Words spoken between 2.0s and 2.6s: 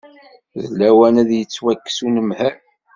unemhal.